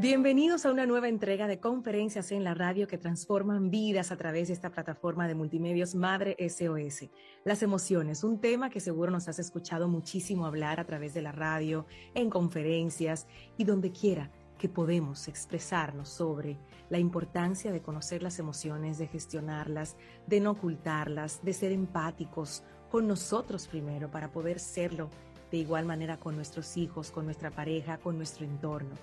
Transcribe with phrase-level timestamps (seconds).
[0.00, 4.48] Bienvenidos a una nueva entrega de conferencias en la radio que transforman vidas a través
[4.48, 7.10] de esta plataforma de multimedios Madre SOS.
[7.44, 11.30] Las emociones, un tema que seguro nos has escuchado muchísimo hablar a través de la
[11.30, 16.58] radio, en conferencias y donde quiera que podemos expresarnos sobre
[16.90, 23.06] la importancia de conocer las emociones, de gestionarlas, de no ocultarlas, de ser empáticos con
[23.06, 25.08] nosotros primero para poder serlo
[25.52, 28.96] de igual manera con nuestros hijos, con nuestra pareja, con nuestro entorno.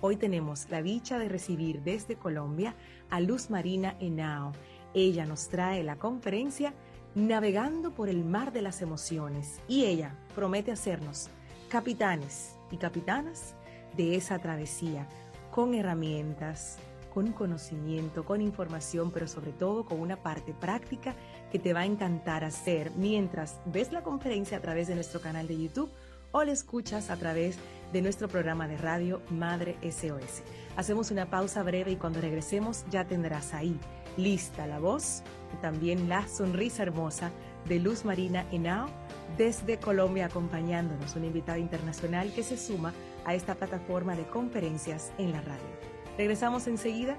[0.00, 2.76] Hoy tenemos la dicha de recibir desde Colombia
[3.10, 4.52] a Luz Marina Henao.
[4.94, 6.72] Ella nos trae la conferencia
[7.14, 11.30] Navegando por el mar de las emociones y ella promete hacernos
[11.68, 13.54] capitanes y capitanas
[13.96, 15.08] de esa travesía
[15.50, 16.78] con herramientas,
[17.12, 21.16] con conocimiento, con información, pero sobre todo con una parte práctica
[21.50, 25.48] que te va a encantar hacer mientras ves la conferencia a través de nuestro canal
[25.48, 25.90] de YouTube
[26.30, 30.42] o la escuchas a través de de nuestro programa de radio Madre SOS.
[30.76, 33.78] Hacemos una pausa breve y cuando regresemos ya tendrás ahí
[34.16, 35.22] lista la voz
[35.54, 37.30] y también la sonrisa hermosa
[37.66, 38.88] de Luz Marina Henao
[39.36, 42.92] desde Colombia acompañándonos, una invitada internacional que se suma
[43.24, 45.68] a esta plataforma de conferencias en la radio.
[46.16, 47.16] Regresamos enseguida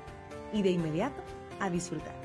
[0.52, 1.22] y de inmediato
[1.60, 2.19] a disfrutar.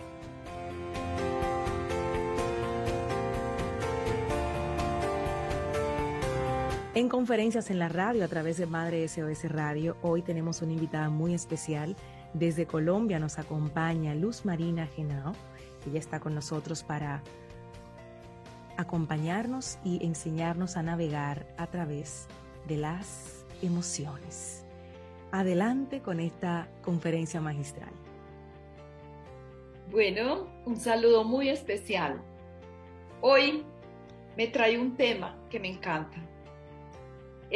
[6.94, 11.10] En conferencias en la radio a través de Madre SOS Radio, hoy tenemos una invitada
[11.10, 11.96] muy especial.
[12.34, 15.32] Desde Colombia nos acompaña Luz Marina Genao.
[15.88, 17.20] Ella está con nosotros para
[18.76, 22.28] acompañarnos y enseñarnos a navegar a través
[22.68, 24.64] de las emociones.
[25.32, 27.92] Adelante con esta conferencia magistral.
[29.90, 32.22] Bueno, un saludo muy especial.
[33.20, 33.64] Hoy
[34.36, 36.33] me trae un tema que me encanta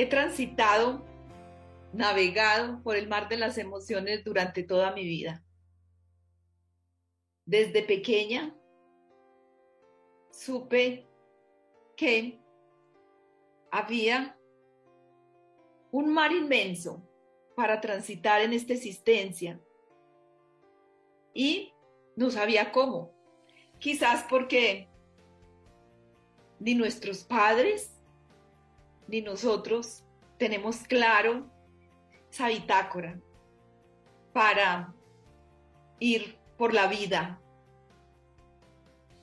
[0.01, 1.05] He transitado,
[1.93, 5.43] navegado por el mar de las emociones durante toda mi vida.
[7.45, 8.57] Desde pequeña
[10.31, 11.05] supe
[11.97, 12.41] que
[13.73, 14.39] había
[15.91, 17.03] un mar inmenso
[17.57, 19.61] para transitar en esta existencia
[21.35, 21.75] y
[22.15, 23.13] no sabía cómo.
[23.81, 24.89] Quizás porque
[26.61, 27.98] ni nuestros padres
[29.09, 30.05] ni nosotros
[30.39, 31.51] tenemos claro
[32.31, 33.19] esa bitácora
[34.33, 34.95] para
[35.99, 37.41] ir por la vida.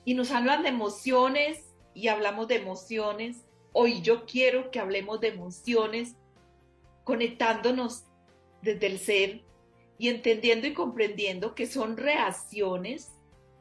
[0.04, 3.46] Y nos hablan de emociones y hablamos de emociones.
[3.72, 6.16] Hoy yo quiero que hablemos de emociones
[7.04, 8.04] conectándonos
[8.62, 9.44] desde el ser
[9.98, 13.12] y entendiendo y comprendiendo que son reacciones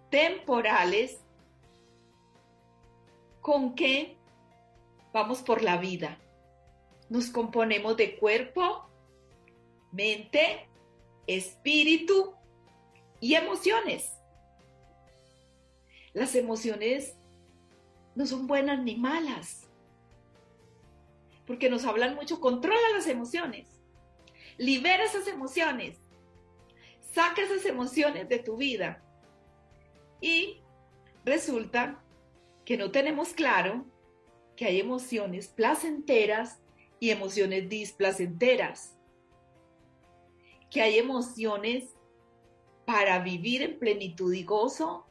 [0.10, 1.22] temporales
[3.42, 4.15] con que
[5.16, 6.20] vamos por la vida.
[7.08, 8.86] Nos componemos de cuerpo,
[9.94, 10.68] mente,
[11.26, 12.36] espíritu
[13.22, 14.12] y emociones.
[16.12, 17.16] Las emociones
[18.14, 19.70] no son buenas ni malas,
[21.48, 23.70] porque nos hablan mucho, controla las emociones,
[24.58, 25.98] libera esas emociones,
[27.14, 29.02] saca esas emociones de tu vida.
[30.20, 30.60] Y
[31.24, 32.04] resulta
[32.66, 33.86] que no tenemos claro
[34.56, 36.60] que hay emociones placenteras
[37.00, 38.96] y emociones displacenteras,
[40.70, 41.96] que hay emociones
[42.86, 45.06] para vivir en plenitud y gozo,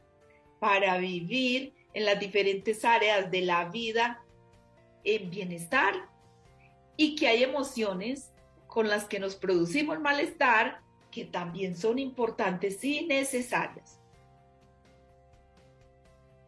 [0.59, 4.23] para vivir en las diferentes áreas de la vida
[5.03, 5.93] en bienestar
[6.97, 8.31] y que hay emociones
[8.67, 10.81] con las que nos producimos malestar
[11.11, 13.99] que también son importantes y necesarias.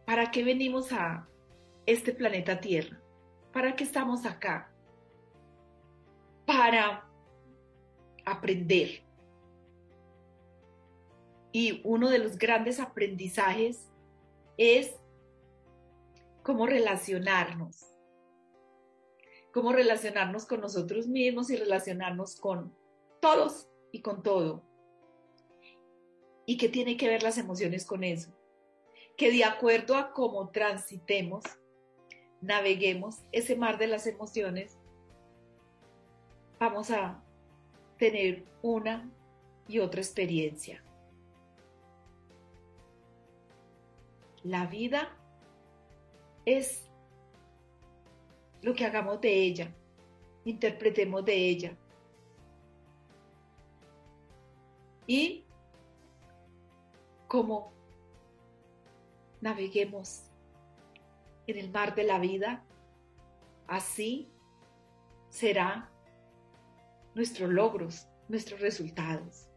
[0.04, 1.26] ¿Para qué venimos a
[1.88, 3.00] este planeta Tierra?
[3.50, 4.70] ¿Para qué estamos acá?
[6.44, 7.08] Para
[8.26, 9.02] aprender.
[11.50, 13.88] Y uno de los grandes aprendizajes
[14.58, 14.96] es
[16.42, 17.86] cómo relacionarnos.
[19.54, 22.76] Cómo relacionarnos con nosotros mismos y relacionarnos con
[23.22, 24.62] todos y con todo.
[26.44, 28.30] ¿Y qué tiene que ver las emociones con eso?
[29.16, 31.44] Que de acuerdo a cómo transitemos
[32.40, 34.78] naveguemos ese mar de las emociones,
[36.58, 37.22] vamos a
[37.98, 39.10] tener una
[39.66, 40.82] y otra experiencia.
[44.42, 45.16] La vida
[46.44, 46.88] es
[48.62, 49.74] lo que hagamos de ella,
[50.44, 51.76] interpretemos de ella.
[55.06, 55.44] Y
[57.26, 57.72] cómo
[59.40, 60.27] naveguemos
[61.48, 62.62] en el mar de la vida,
[63.66, 64.30] así
[65.30, 65.90] será
[67.14, 69.48] nuestros logros, nuestros resultados.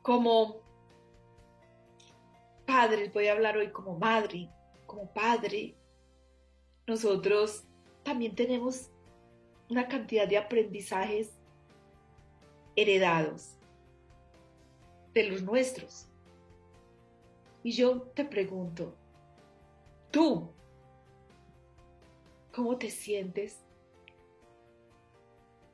[0.00, 0.62] Como
[2.64, 4.48] padres, voy a hablar hoy como madre,
[4.86, 5.76] como padre,
[6.86, 7.64] nosotros
[8.04, 8.90] también tenemos
[9.68, 11.36] una cantidad de aprendizajes
[12.74, 13.58] heredados
[15.12, 16.08] de los nuestros.
[17.62, 18.96] Y yo te pregunto,
[20.10, 20.50] tú,
[22.54, 23.58] ¿cómo te sientes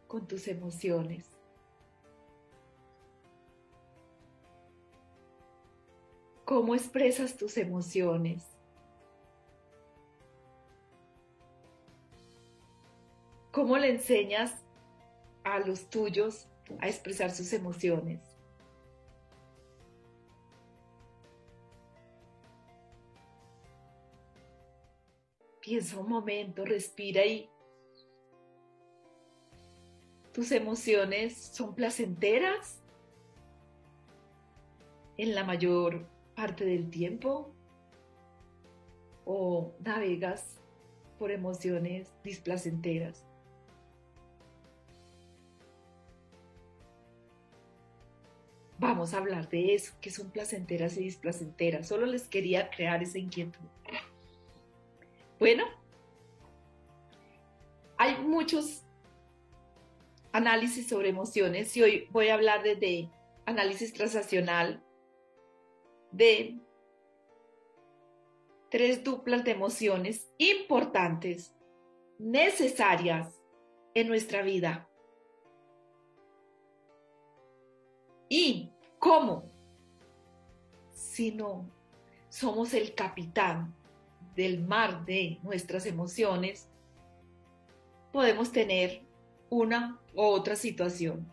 [0.09, 1.31] con tus emociones?
[6.45, 8.45] ¿Cómo expresas tus emociones?
[13.53, 14.65] ¿Cómo le enseñas
[15.45, 16.49] a los tuyos
[16.81, 18.32] a expresar sus emociones?
[25.63, 27.49] Piensa un momento, respira y
[30.33, 32.83] tus emociones son placenteras
[35.17, 36.05] en la mayor
[36.35, 37.55] parte del tiempo
[39.25, 40.59] o navegas
[41.17, 43.25] por emociones displacenteras.
[48.81, 51.87] Vamos a hablar de eso, que son placenteras y displacenteras.
[51.87, 53.61] Solo les quería crear esa inquietud.
[55.43, 55.65] Bueno,
[57.99, 58.85] hay muchos
[60.31, 63.11] análisis sobre emociones y hoy voy a hablar desde
[63.45, 64.85] análisis transaccional
[66.13, 66.61] de
[68.71, 71.53] tres duplas de emociones importantes,
[72.21, 73.43] necesarias
[73.95, 74.89] en nuestra vida.
[78.29, 79.51] ¿Y cómo?
[80.93, 81.69] Si no
[82.29, 83.82] somos el capitán
[84.35, 86.69] del mar de nuestras emociones,
[88.13, 89.03] podemos tener
[89.51, 91.31] una u otra situación.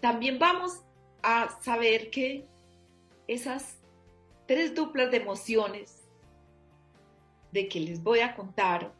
[0.00, 0.82] También vamos
[1.22, 2.46] a saber que
[3.26, 3.78] esas
[4.46, 6.08] tres duplas de emociones
[7.52, 8.92] de que les voy a contar,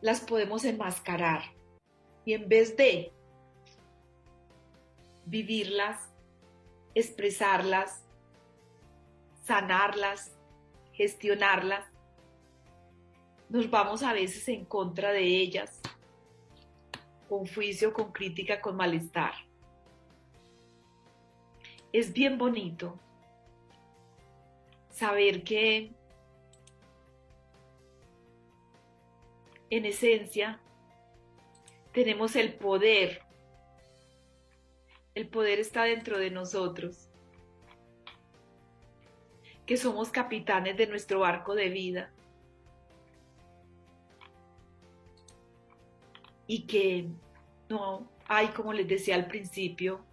[0.00, 1.42] las podemos enmascarar
[2.24, 3.12] y en vez de
[5.24, 6.12] vivirlas,
[6.94, 8.04] expresarlas,
[9.44, 10.37] sanarlas,
[10.98, 11.86] gestionarlas,
[13.48, 15.80] nos vamos a veces en contra de ellas,
[17.28, 19.32] con juicio, con crítica, con malestar.
[21.92, 22.98] Es bien bonito
[24.90, 25.92] saber que
[29.70, 30.60] en esencia
[31.92, 33.22] tenemos el poder
[35.18, 37.07] el poder está dentro de nosotros.
[39.68, 42.10] Que somos capitanes de nuestro barco de vida.
[46.46, 47.10] Y que
[47.68, 50.04] no hay, como les decía al principio,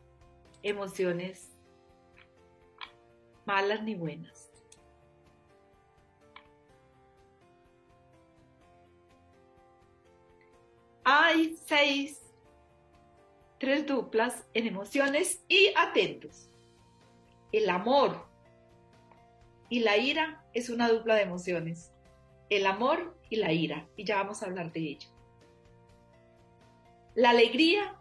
[0.62, 1.58] emociones
[3.46, 4.52] malas ni buenas.
[11.06, 12.26] Hay seis
[13.58, 16.50] tres duplas en emociones y atentos.
[17.52, 18.35] El amor
[19.70, 21.92] y la ira es una dupla de emociones.
[22.50, 25.10] El amor y la ira, y ya vamos a hablar de ello.
[27.16, 27.96] La alegría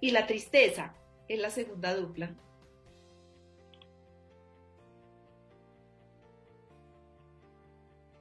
[0.00, 0.94] y la tristeza
[1.28, 2.34] es la segunda dupla.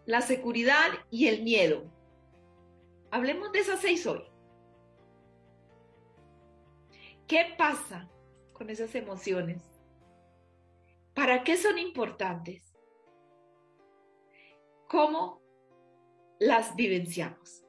[0.05, 1.83] La seguridad y el miedo.
[3.11, 4.23] Hablemos de esas seis hoy.
[7.27, 8.07] ¿Qué pasa
[8.53, 9.74] con esas emociones?
[11.15, 12.75] ¿Para qué son importantes?
[14.89, 15.41] ¿Cómo
[16.39, 17.63] las vivenciamos?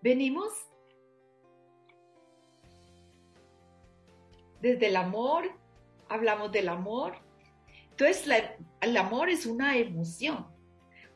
[0.00, 0.50] Venimos
[4.62, 5.44] desde el amor,
[6.08, 7.12] hablamos del amor.
[7.90, 8.26] Entonces,
[8.80, 10.46] el amor es una emoción,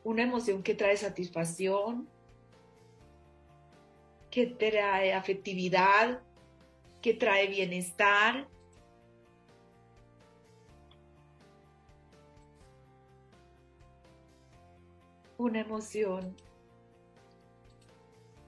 [0.03, 2.07] una emoción que trae satisfacción,
[4.29, 6.21] que trae afectividad,
[7.05, 8.47] que trae bienestar.
[15.37, 16.35] Una emoción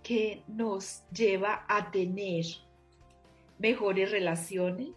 [0.01, 2.45] que nos lleva a tener
[3.59, 4.95] mejores relaciones,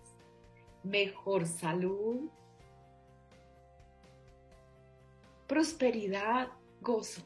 [0.82, 2.30] mejor salud,
[5.46, 6.48] prosperidad,
[6.80, 7.20] gozo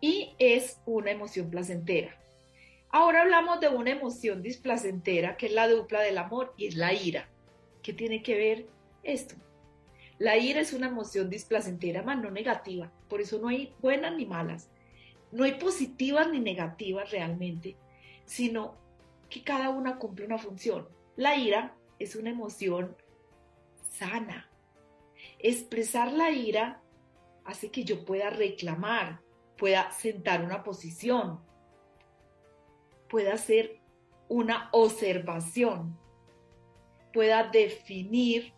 [0.00, 2.19] y es una emoción placentera.
[2.92, 6.92] Ahora hablamos de una emoción displacentera, que es la dupla del amor y es la
[6.92, 7.28] ira.
[7.82, 8.66] ¿Qué tiene que ver
[9.04, 9.36] esto?
[10.18, 12.90] La ira es una emoción displacentera, más no negativa.
[13.08, 14.68] Por eso no hay buenas ni malas.
[15.30, 17.76] No hay positivas ni negativas realmente,
[18.24, 18.74] sino
[19.28, 20.88] que cada una cumple una función.
[21.14, 22.96] La ira es una emoción
[23.88, 24.50] sana.
[25.38, 26.82] Expresar la ira
[27.44, 29.20] hace que yo pueda reclamar,
[29.56, 31.40] pueda sentar una posición,
[33.10, 33.80] pueda hacer
[34.28, 35.98] una observación,
[37.12, 38.52] pueda definir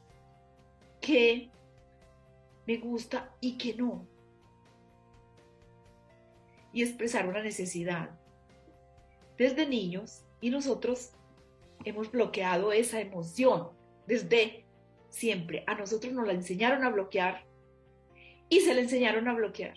[1.00, 1.50] qué
[2.66, 4.06] me gusta y qué no.
[6.73, 8.11] Y expresar una necesidad.
[9.38, 11.12] Desde niños y nosotros
[11.85, 13.71] hemos bloqueado esa emoción
[14.06, 14.64] desde
[15.09, 15.64] siempre.
[15.66, 17.44] A nosotros nos la enseñaron a bloquear
[18.49, 19.76] y se le enseñaron a bloquear.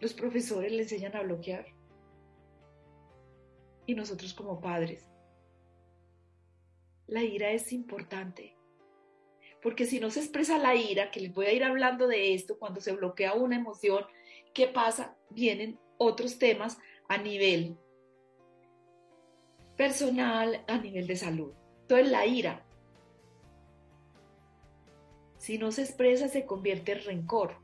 [0.00, 1.75] Los profesores le enseñan a bloquear.
[3.86, 5.08] Y nosotros como padres.
[7.06, 8.56] La ira es importante.
[9.62, 12.58] Porque si no se expresa la ira, que les voy a ir hablando de esto,
[12.58, 14.04] cuando se bloquea una emoción,
[14.52, 15.16] ¿qué pasa?
[15.30, 16.78] Vienen otros temas
[17.08, 17.76] a nivel
[19.76, 21.52] personal, a nivel de salud.
[21.82, 22.66] Entonces la ira
[25.46, 27.54] si no se expresa, se convierte en rencor,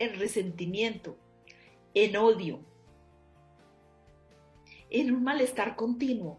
[0.00, 1.16] en resentimiento,
[1.94, 2.64] en odio,
[5.00, 6.38] en un malestar continuo.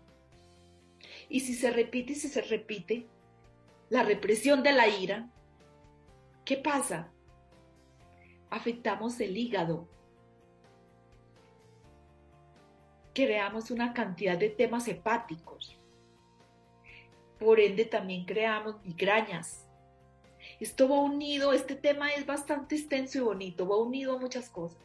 [1.29, 3.07] Y si se repite y si se repite
[3.89, 5.29] la represión de la ira,
[6.45, 7.11] ¿qué pasa?
[8.49, 9.87] Afectamos el hígado.
[13.13, 15.79] Creamos una cantidad de temas hepáticos.
[17.39, 19.67] Por ende también creamos migrañas,
[20.59, 24.81] esto va unido, este tema es bastante extenso y bonito, va unido a muchas cosas.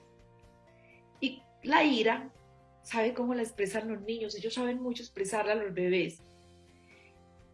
[1.21, 2.31] Y la ira,
[2.89, 4.35] ¿sabe cómo la expresan los niños?
[4.35, 6.23] Ellos saben mucho expresarla a los bebés.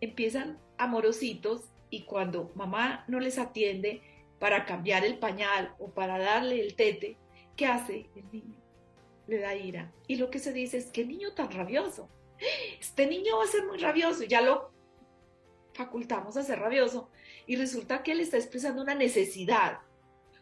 [0.01, 4.01] Empiezan amorositos y cuando mamá no les atiende
[4.39, 7.19] para cambiar el pañal o para darle el tete,
[7.57, 8.61] ¿qué hace el niño?
[9.27, 9.93] Le da ira.
[10.07, 12.09] Y lo que se dice es, ¿qué niño tan rabioso?
[12.79, 14.23] Este niño va a ser muy rabioso.
[14.23, 14.71] Ya lo
[15.73, 17.11] facultamos a ser rabioso
[17.47, 19.81] y resulta que él está expresando una necesidad,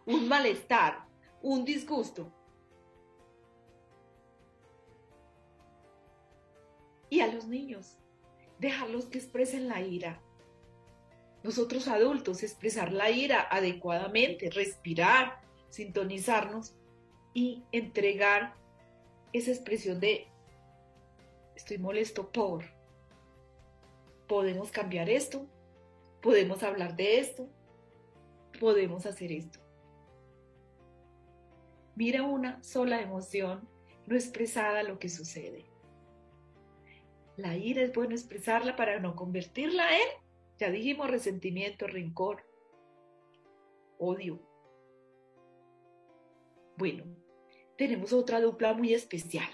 [0.04, 1.06] un malestar,
[1.40, 2.30] un disgusto.
[7.12, 7.98] Y a los niños,
[8.58, 10.22] dejarlos que expresen la ira.
[11.42, 16.74] Nosotros adultos, expresar la ira adecuadamente, respirar, sintonizarnos
[17.34, 18.54] y entregar
[19.34, 20.26] esa expresión de
[21.54, 22.64] estoy molesto por.
[24.26, 25.46] Podemos cambiar esto,
[26.22, 27.46] podemos hablar de esto,
[28.58, 29.58] podemos hacer esto.
[31.94, 33.68] Mira una sola emoción
[34.06, 35.71] no expresada lo que sucede.
[37.36, 40.08] La ira es bueno expresarla para no convertirla en,
[40.58, 42.44] ya dijimos, resentimiento, rencor,
[43.98, 44.40] odio.
[46.76, 47.04] Bueno,
[47.78, 49.48] tenemos otra dupla muy especial.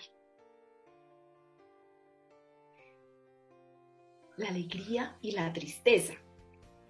[4.36, 6.14] La alegría y la tristeza.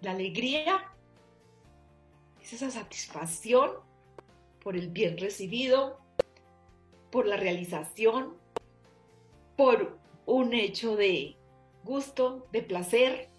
[0.01, 0.95] La alegría
[2.41, 3.73] es esa satisfacción
[4.63, 5.99] por el bien recibido,
[7.11, 8.37] por la realización,
[9.57, 11.37] por un hecho de
[11.85, 13.31] gusto, de placer,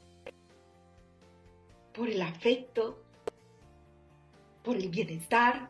[1.94, 3.04] por el afecto,
[4.64, 5.70] por el bienestar.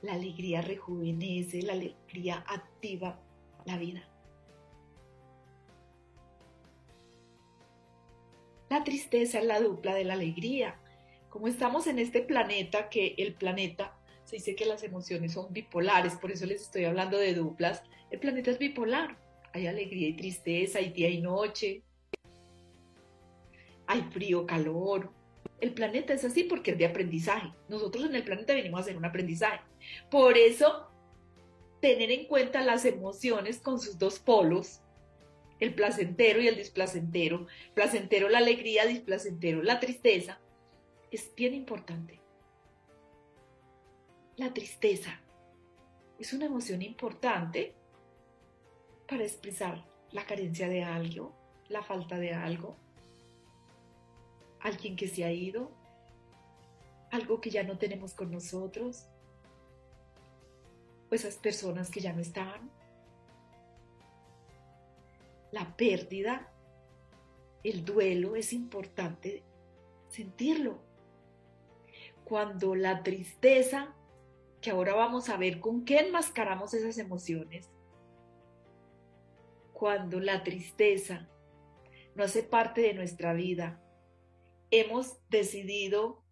[0.00, 3.20] La alegría rejuvenece, la alegría activa
[3.66, 4.08] la vida.
[8.70, 10.80] La tristeza es la dupla de la alegría.
[11.28, 13.98] Como estamos en este planeta, que el planeta,
[14.34, 18.18] se dice que las emociones son bipolares, por eso les estoy hablando de duplas, el
[18.18, 19.16] planeta es bipolar.
[19.52, 21.84] Hay alegría y tristeza, hay día y noche,
[23.86, 25.12] hay frío, calor.
[25.60, 27.52] El planeta es así porque es de aprendizaje.
[27.68, 29.60] Nosotros en el planeta venimos a hacer un aprendizaje.
[30.10, 30.90] Por eso,
[31.80, 34.80] tener en cuenta las emociones con sus dos polos
[35.60, 40.40] el placentero y el displacentero, placentero la alegría, displacentero la tristeza,
[41.12, 42.23] es bien importante.
[44.36, 45.20] La tristeza
[46.18, 47.74] es una emoción importante
[49.08, 51.34] para expresar la carencia de algo,
[51.68, 52.76] la falta de algo,
[54.60, 55.70] alguien que se ha ido,
[57.10, 59.06] algo que ya no tenemos con nosotros,
[61.10, 62.70] o esas personas que ya no están
[65.54, 66.52] la pérdida,
[67.62, 69.44] el duelo, es importante
[70.08, 70.80] sentirlo.
[72.24, 73.94] Cuando la tristeza,
[74.64, 77.70] que ahora vamos a ver con qué enmascaramos esas emociones,
[79.74, 81.28] cuando la tristeza
[82.14, 83.84] no hace parte de nuestra vida
[84.70, 86.24] hemos decidido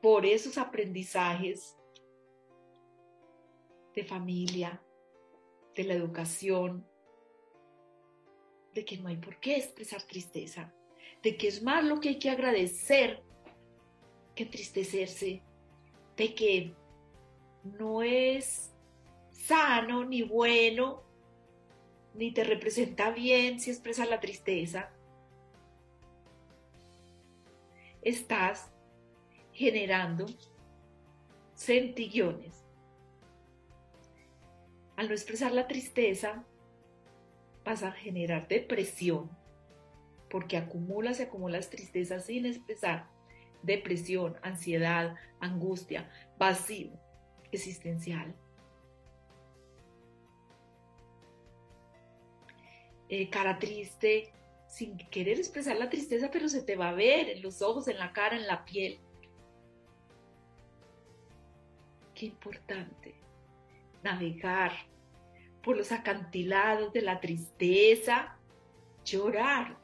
[0.00, 1.76] por esos aprendizajes
[3.94, 4.82] de familia,
[5.74, 6.88] de la educación,
[8.72, 10.72] de que no hay por qué expresar tristeza,
[11.22, 13.22] de que es más lo que hay que agradecer
[14.34, 15.42] que entristecerse,
[16.16, 16.74] de que
[17.78, 18.72] no es
[19.30, 21.02] sano ni bueno,
[22.14, 24.90] ni te representa bien si expresas la tristeza.
[28.02, 28.70] Estás
[29.52, 30.26] generando
[31.54, 32.64] centillones.
[34.96, 36.44] Al no expresar la tristeza,
[37.64, 39.30] vas a generar depresión,
[40.30, 43.08] porque acumulas y acumulas tristeza sin expresar
[43.62, 46.08] depresión, ansiedad, angustia,
[46.38, 47.05] vacío
[47.56, 48.34] existencial.
[53.08, 54.32] Eh, cara triste,
[54.68, 57.98] sin querer expresar la tristeza, pero se te va a ver en los ojos, en
[57.98, 58.98] la cara, en la piel.
[62.14, 63.14] Qué importante
[64.02, 64.72] navegar
[65.62, 68.38] por los acantilados de la tristeza,
[69.04, 69.76] llorar.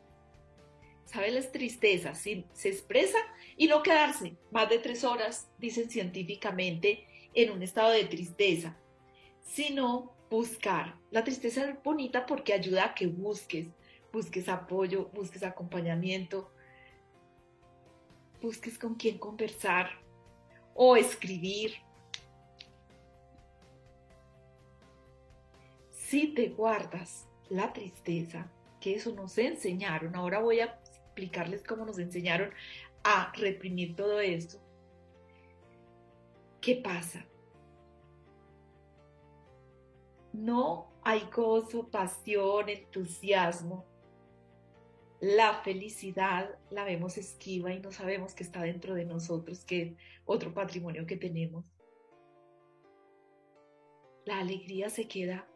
[1.04, 2.18] ¿Sabe las tristezas?
[2.18, 3.18] se expresa
[3.56, 8.76] y no quedarse más de tres horas, dicen científicamente, en un estado de tristeza,
[9.40, 10.96] sino buscar.
[11.10, 13.68] La tristeza es bonita porque ayuda a que busques,
[14.12, 16.50] busques apoyo, busques acompañamiento,
[18.40, 19.90] busques con quién conversar
[20.74, 21.74] o escribir,
[25.92, 31.98] si te guardas la tristeza, que eso nos enseñaron, ahora voy a explicarles cómo nos
[31.98, 32.50] enseñaron
[33.04, 34.58] a reprimir todo esto,
[36.62, 37.26] ¿qué pasa?
[40.32, 43.84] No hay gozo, pasión, entusiasmo.
[45.20, 49.92] La felicidad la vemos esquiva y no sabemos que está dentro de nosotros, que es
[50.24, 51.64] otro patrimonio que tenemos.
[54.24, 55.46] La alegría se queda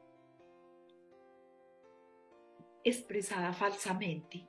[2.85, 4.47] expresada falsamente.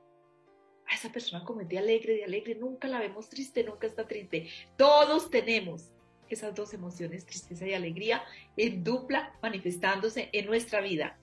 [0.87, 4.07] A esa persona como es de alegre, de alegre, nunca la vemos triste, nunca está
[4.07, 4.47] triste.
[4.77, 5.91] Todos tenemos
[6.35, 8.23] esas dos emociones, tristeza y alegría,
[8.55, 11.17] en dupla manifestándose en nuestra vida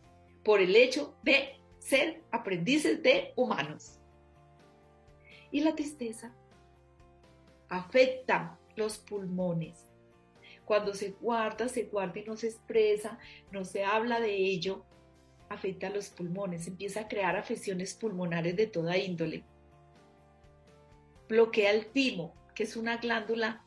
[0.44, 3.98] por el hecho de ser aprendices de humanos.
[5.50, 6.34] Y la tristeza
[7.68, 9.90] afecta los pulmones.
[10.64, 13.18] Cuando se guarda, se guarda y no se expresa,
[13.52, 14.84] no se habla de ello,
[15.48, 19.44] afecta a los pulmones, empieza a crear afecciones pulmonares de toda índole.
[21.28, 23.63] Bloquea el timo, que es una glándula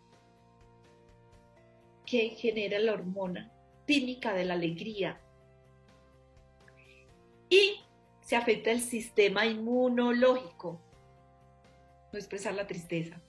[2.08, 3.52] que genera la hormona
[3.86, 5.20] tímica de la alegría.
[7.50, 7.82] Y
[8.22, 10.82] se afecta el sistema inmunológico.
[12.12, 13.22] No expresar la tristeza.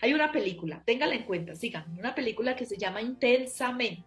[0.00, 4.04] Hay una película, téngala en cuenta, sigan, una película que se llama Intensamente.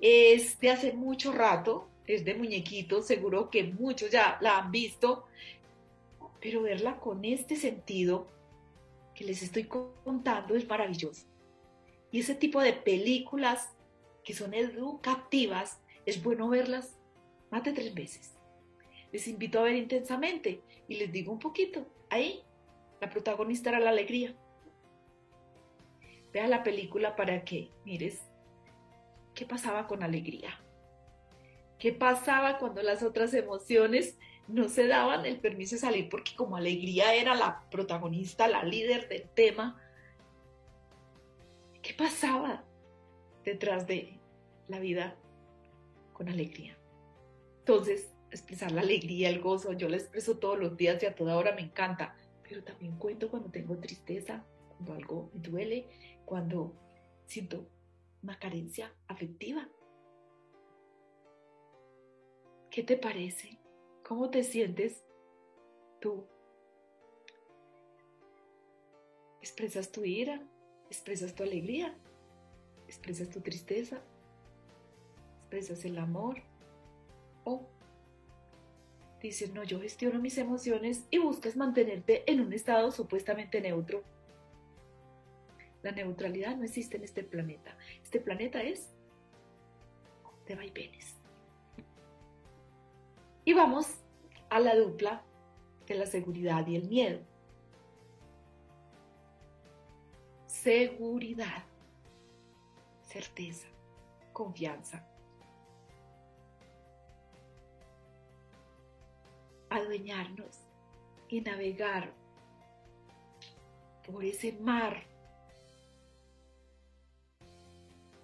[0.00, 5.26] Es de hace mucho rato, es de muñequitos, seguro que muchos ya la han visto,
[6.40, 8.28] pero verla con este sentido
[9.14, 11.31] que les estoy contando es maravilloso.
[12.12, 13.70] Y ese tipo de películas
[14.24, 16.96] que son educativas, es bueno verlas
[17.50, 18.34] más de tres veces.
[19.12, 22.42] Les invito a ver intensamente y les digo un poquito, ahí
[23.00, 24.34] la protagonista era la alegría.
[26.32, 28.22] Vea la película para que mires
[29.34, 30.58] qué pasaba con alegría.
[31.78, 36.08] ¿Qué pasaba cuando las otras emociones no se daban el permiso de salir?
[36.08, 39.82] Porque como alegría era la protagonista, la líder del tema,
[41.92, 42.64] ¿qué pasaba
[43.44, 44.18] detrás de
[44.68, 45.14] la vida
[46.14, 46.78] con alegría?
[47.58, 51.36] Entonces, expresar la alegría, el gozo, yo la expreso todos los días y a toda
[51.36, 52.16] hora me encanta,
[52.48, 55.86] pero también cuento cuando tengo tristeza, cuando algo me duele,
[56.24, 56.72] cuando
[57.26, 57.66] siento
[58.22, 59.68] una carencia afectiva.
[62.70, 63.58] ¿Qué te parece?
[64.02, 65.04] ¿Cómo te sientes
[66.00, 66.26] tú?
[69.42, 70.42] ¿Expresas tu ira?
[70.92, 71.94] ¿Expresas tu alegría?
[72.86, 74.02] ¿Expresas tu tristeza?
[75.38, 76.42] ¿Expresas el amor?
[77.44, 77.66] ¿O
[79.22, 84.02] dices, no, yo gestiono mis emociones y buscas mantenerte en un estado supuestamente neutro?
[85.82, 87.74] La neutralidad no existe en este planeta.
[88.02, 88.90] Este planeta es
[90.46, 91.16] de vaivenes.
[93.46, 93.86] Y vamos
[94.50, 95.24] a la dupla
[95.86, 97.31] de la seguridad y el miedo.
[100.62, 101.64] Seguridad,
[103.02, 103.66] certeza,
[104.32, 105.04] confianza.
[109.70, 110.60] Adueñarnos
[111.28, 112.12] y navegar
[114.06, 115.02] por ese mar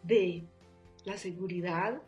[0.04, 0.46] de
[1.06, 2.00] la seguridad,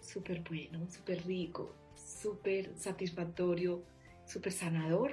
[0.00, 3.82] súper bueno, súper rico, súper satisfactorio,
[4.24, 5.10] súper sanador.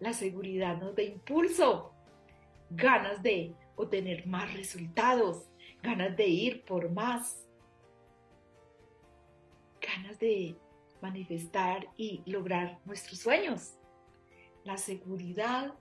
[0.00, 1.93] La seguridad nos da impulso,
[2.76, 5.48] ganas de obtener más resultados,
[5.82, 7.46] ganas de ir por más,
[9.80, 10.56] ganas de
[11.00, 13.74] manifestar y lograr nuestros sueños.
[14.64, 15.74] La seguridad.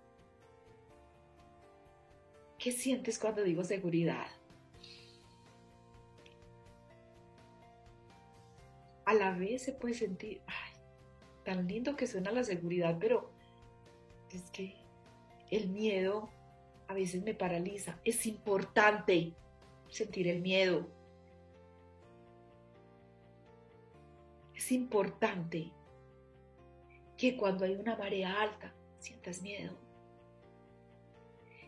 [2.58, 4.28] ¿Qué sientes cuando digo seguridad?
[9.06, 10.74] A la vez se puede sentir, ay,
[11.44, 13.32] tan lindo que suena la seguridad, pero
[14.32, 14.76] es que
[15.52, 16.30] el miedo
[16.88, 18.00] a veces me paraliza.
[18.04, 19.36] Es importante
[19.90, 20.88] sentir el miedo.
[24.56, 25.72] Es importante
[27.18, 29.78] que cuando hay una marea alta sientas miedo.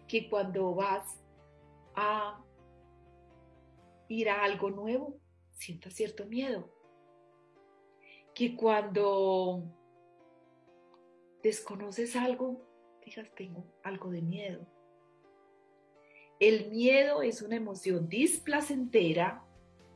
[0.07, 1.19] Que cuando vas
[1.95, 2.43] a
[4.07, 5.17] ir a algo nuevo
[5.51, 6.69] sientas cierto miedo.
[8.33, 9.63] Que cuando
[11.41, 12.65] desconoces algo
[13.05, 14.74] digas tengo algo de miedo.
[16.39, 19.41] El miedo es una emoción displacentera,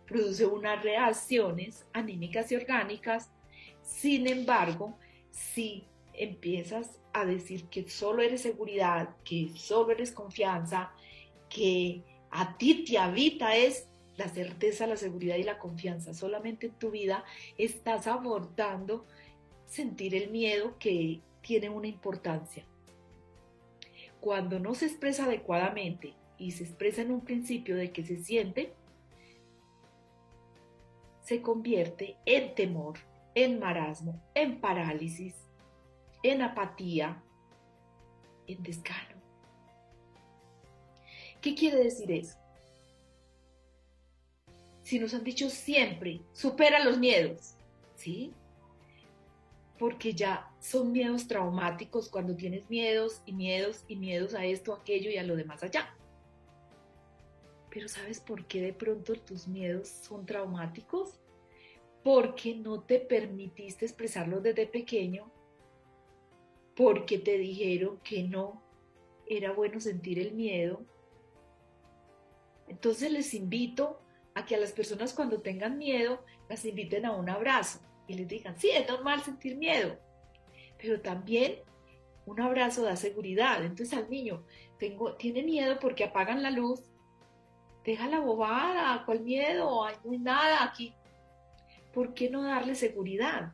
[0.08, 3.30] produce unas reacciones anímicas y orgánicas.
[3.82, 4.98] Sin embargo,
[5.32, 10.94] si empiezas a decir que solo eres seguridad, que solo eres confianza,
[11.50, 16.14] que a ti te habita es la certeza, la seguridad y la confianza.
[16.14, 17.26] Solamente en tu vida
[17.58, 19.06] estás abordando
[19.66, 22.66] sentir el miedo que tiene una importancia.
[24.20, 28.74] Cuando no se expresa adecuadamente y se expresa en un principio de que se siente,
[31.22, 32.98] se convierte en temor,
[33.36, 35.36] en marasmo, en parálisis,
[36.24, 37.22] en apatía,
[38.48, 39.20] en desgano.
[41.42, 42.38] ¿Qué quiere decir eso?
[44.82, 47.54] Si nos han dicho siempre, supera los miedos,
[47.96, 48.34] ¿sí?
[49.78, 55.12] Porque ya son miedos traumáticos cuando tienes miedos y miedos y miedos a esto, aquello
[55.12, 55.94] y a lo demás allá.
[57.70, 61.20] Pero ¿sabes por qué de pronto tus miedos son traumáticos?
[62.04, 65.32] Porque no te permitiste expresarlos desde pequeño,
[66.76, 68.64] porque te dijeron que no
[69.28, 70.82] era bueno sentir el miedo.
[72.68, 74.02] Entonces les invito
[74.34, 78.28] a que a las personas cuando tengan miedo las inviten a un abrazo y les
[78.28, 80.00] digan, sí, es normal sentir miedo,
[80.80, 81.60] pero también
[82.26, 83.64] un abrazo da seguridad.
[83.64, 84.44] Entonces al niño
[84.78, 86.82] tengo, tiene miedo porque apagan la luz
[87.84, 90.94] deja la bobada, cuál miedo, no hay nada aquí.
[91.94, 93.54] ¿Por qué no darle seguridad?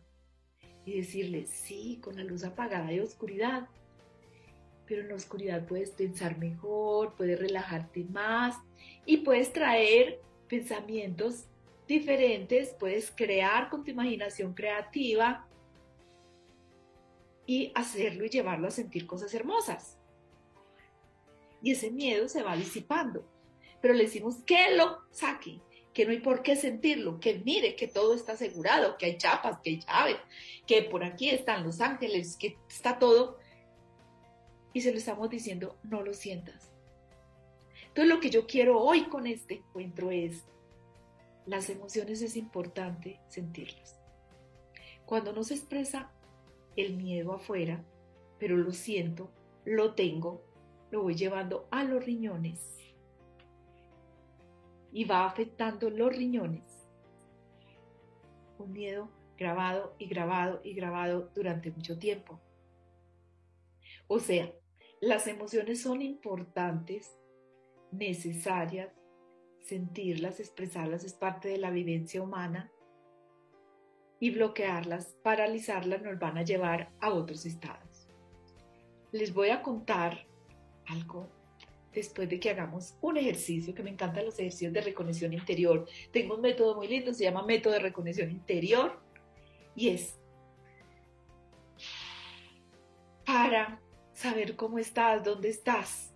[0.85, 3.67] Y decirle, sí, con la luz apagada hay oscuridad,
[4.85, 8.55] pero en la oscuridad puedes pensar mejor, puedes relajarte más
[9.05, 11.45] y puedes traer pensamientos
[11.88, 15.47] diferentes, puedes crear con tu imaginación creativa
[17.47, 19.97] y hacerlo y llevarlo a sentir cosas hermosas.
[21.61, 23.35] Y ese miedo se va disipando
[23.86, 25.62] pero le decimos que lo saque,
[25.93, 29.60] que no hay por qué sentirlo, que mire que todo está asegurado, que hay chapas,
[29.60, 30.17] que hay llaves,
[30.65, 33.38] que por aquí están los ángeles, que está todo.
[34.74, 36.71] Y se lo estamos diciendo, no lo sientas.
[37.89, 40.45] Entonces lo que yo quiero hoy con este encuentro es,
[41.45, 44.00] las emociones es importante sentirlas.
[45.06, 46.12] Cuando no se expresa
[46.76, 47.86] el miedo afuera,
[48.39, 49.30] pero lo siento,
[49.63, 50.41] lo tengo,
[50.89, 52.76] lo voy llevando a los riñones
[54.95, 56.88] y va afectando los riñones.
[58.58, 62.39] Un miedo grabado y grabado y grabado durante mucho tiempo.
[64.08, 64.53] O sea,
[65.01, 67.19] las emociones son importantes,
[67.91, 68.89] necesarias,
[69.60, 72.71] sentirlas, expresarlas es parte de la vivencia humana
[74.21, 78.08] y bloquearlas, paralizarlas nos van a llevar a otros estados.
[79.12, 80.25] Les voy a contar
[80.88, 81.35] algo
[81.95, 85.88] después de que hagamos un ejercicio, que me encantan los ejercicios de reconexión interior.
[86.12, 88.99] Tengo un método muy lindo, se llama método de reconexión interior
[89.75, 90.19] y es
[93.25, 93.81] para
[94.13, 96.13] saber cómo estás, dónde estás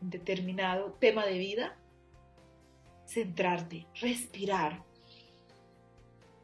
[0.00, 1.78] en determinado tema de vida,
[3.06, 4.82] centrarte, respirar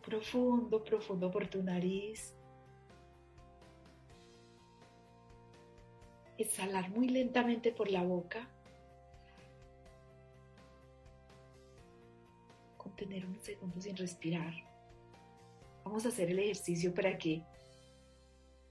[0.08, 2.34] profundo, profundo por tu nariz.
[6.38, 8.48] Exhalar muy lentamente por la boca.
[12.98, 14.52] Tener un segundo sin respirar.
[15.84, 17.42] Vamos a hacer el ejercicio para que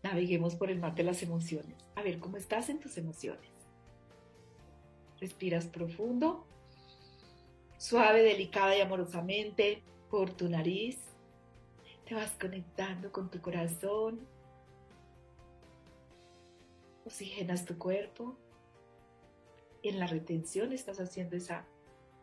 [0.03, 1.77] naveguemos por el mar de las emociones.
[1.95, 3.49] A ver, ¿cómo estás en tus emociones?
[5.19, 6.45] Respiras profundo,
[7.77, 10.99] suave, delicada y amorosamente por tu nariz.
[12.05, 14.27] Te vas conectando con tu corazón.
[17.05, 18.37] Oxigenas tu cuerpo.
[19.81, 21.65] En la retención estás haciendo esa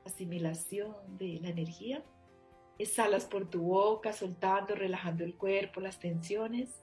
[0.04, 2.02] asimilación de la energía.
[2.78, 6.82] Exhalas por tu boca, soltando, relajando el cuerpo, las tensiones.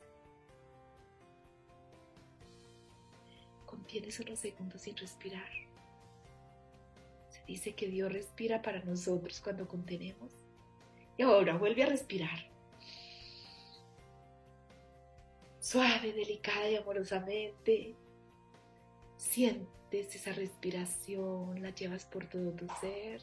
[3.65, 5.49] Contienes unos segundos sin respirar.
[7.29, 10.31] Se dice que Dios respira para nosotros cuando contenemos.
[11.17, 12.49] Y ahora vuelve a respirar.
[15.59, 17.95] Suave, delicada y amorosamente.
[19.21, 23.21] Sientes esa respiración, la llevas por todo tu ser.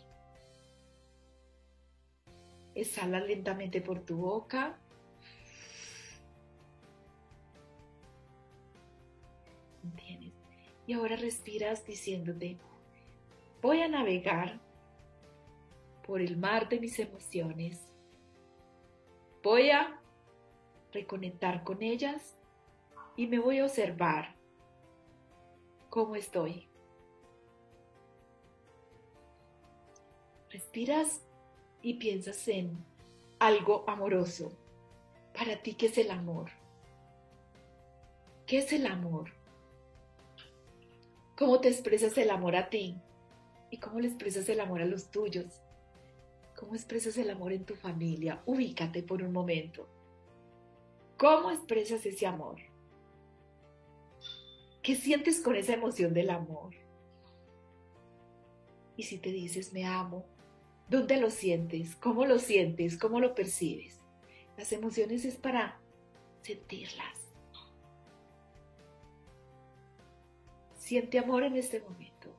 [2.76, 4.78] Exhala lentamente por tu boca.
[10.86, 12.58] Y ahora respiras diciéndote,
[13.60, 14.60] voy a navegar
[16.06, 17.92] por el mar de mis emociones.
[19.42, 20.00] Voy a
[20.92, 22.38] reconectar con ellas
[23.16, 24.37] y me voy a observar
[25.98, 26.68] cómo estoy.
[30.48, 31.26] Respiras
[31.82, 32.78] y piensas en
[33.40, 34.52] algo amoroso.
[35.36, 36.52] Para ti, ¿qué es el amor?
[38.46, 39.32] ¿Qué es el amor?
[41.36, 42.96] ¿Cómo te expresas el amor a ti?
[43.72, 45.62] ¿Y cómo le expresas el amor a los tuyos?
[46.54, 48.40] ¿Cómo expresas el amor en tu familia?
[48.46, 49.88] Ubícate por un momento.
[51.16, 52.67] ¿Cómo expresas ese amor?
[54.88, 56.74] ¿Qué sientes con esa emoción del amor?
[58.96, 60.24] Y si te dices me amo,
[60.88, 61.94] ¿dónde lo sientes?
[61.94, 62.96] ¿Cómo lo sientes?
[62.96, 64.00] ¿Cómo lo percibes?
[64.56, 65.78] Las emociones es para
[66.40, 67.34] sentirlas.
[70.78, 72.34] Siente amor en este momento,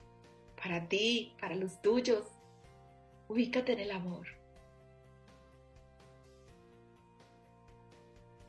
[0.60, 2.26] para ti, para los tuyos.
[3.28, 4.39] Ubícate en el amor.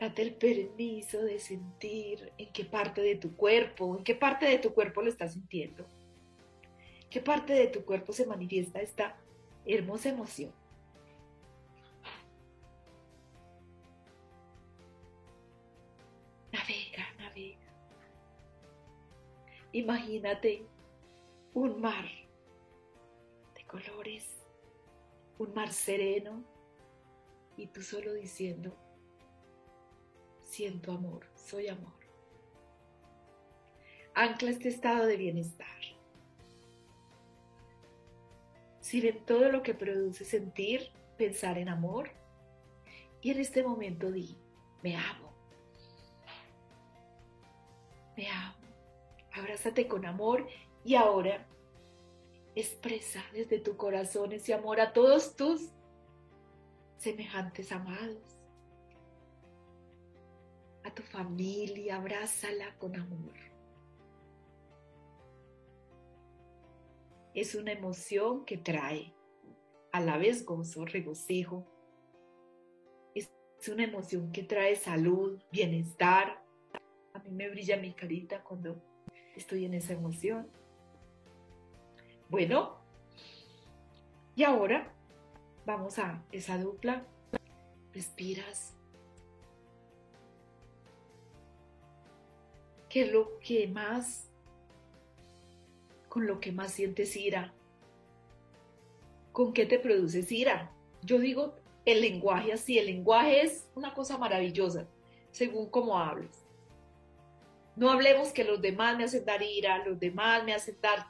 [0.00, 4.58] Date el permiso de sentir en qué parte de tu cuerpo, en qué parte de
[4.58, 5.86] tu cuerpo lo estás sintiendo.
[7.10, 9.18] ¿Qué parte de tu cuerpo se manifiesta esta
[9.66, 10.54] hermosa emoción?
[16.50, 17.58] Navega, navega.
[19.72, 20.64] Imagínate
[21.52, 22.06] un mar
[23.54, 24.46] de colores,
[25.38, 26.42] un mar sereno
[27.58, 28.74] y tú solo diciendo,
[30.60, 31.94] siento amor, soy amor.
[34.14, 35.80] Ancla este estado de bienestar.
[38.80, 42.10] Si ven todo lo que produce sentir, pensar en amor,
[43.22, 44.36] y en este momento di,
[44.82, 45.32] me amo.
[48.14, 48.58] Me amo.
[49.32, 50.46] Abrázate con amor
[50.84, 51.46] y ahora
[52.54, 55.70] expresa desde tu corazón ese amor a todos tus
[56.98, 58.39] semejantes amados
[60.94, 63.34] tu familia, abrázala con amor.
[67.34, 69.14] Es una emoción que trae
[69.92, 71.66] a la vez gozo, regocijo.
[73.14, 73.30] Es
[73.68, 76.42] una emoción que trae salud, bienestar.
[77.14, 78.82] A mí me brilla mi carita cuando
[79.36, 80.50] estoy en esa emoción.
[82.28, 82.78] Bueno,
[84.34, 84.94] y ahora
[85.66, 87.06] vamos a esa dupla.
[87.92, 88.79] Respiras
[92.90, 94.28] ¿Qué es lo que más,
[96.08, 97.54] con lo que más sientes ira?
[99.30, 100.72] ¿Con qué te produces ira?
[101.02, 104.88] Yo digo el lenguaje así, el lenguaje es una cosa maravillosa,
[105.30, 106.44] según cómo hables.
[107.76, 111.06] No hablemos que los demás me hacen dar ira, los demás me hacen dar